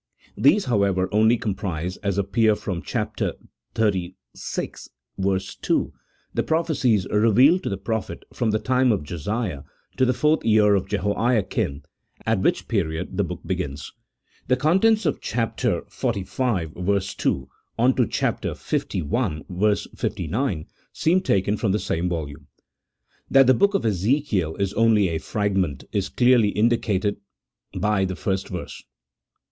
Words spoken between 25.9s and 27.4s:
is clearly indicated